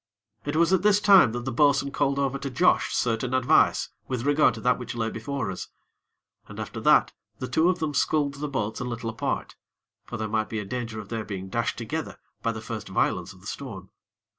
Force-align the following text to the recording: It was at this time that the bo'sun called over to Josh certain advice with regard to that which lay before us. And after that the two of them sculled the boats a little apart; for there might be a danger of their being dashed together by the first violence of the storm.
It 0.45 0.55
was 0.55 0.73
at 0.73 0.81
this 0.81 0.99
time 0.99 1.31
that 1.33 1.45
the 1.45 1.51
bo'sun 1.51 1.91
called 1.91 2.17
over 2.17 2.39
to 2.39 2.49
Josh 2.49 2.91
certain 2.91 3.35
advice 3.35 3.89
with 4.07 4.25
regard 4.25 4.55
to 4.55 4.61
that 4.61 4.79
which 4.79 4.95
lay 4.95 5.11
before 5.11 5.51
us. 5.51 5.67
And 6.47 6.59
after 6.59 6.79
that 6.79 7.13
the 7.37 7.47
two 7.47 7.69
of 7.69 7.77
them 7.77 7.93
sculled 7.93 8.33
the 8.33 8.47
boats 8.47 8.79
a 8.79 8.83
little 8.83 9.11
apart; 9.11 9.57
for 10.07 10.17
there 10.17 10.27
might 10.27 10.49
be 10.49 10.57
a 10.57 10.65
danger 10.65 10.99
of 10.99 11.09
their 11.09 11.23
being 11.23 11.49
dashed 11.49 11.77
together 11.77 12.17
by 12.41 12.51
the 12.51 12.61
first 12.61 12.87
violence 12.89 13.31
of 13.31 13.41
the 13.41 13.45
storm. 13.45 13.91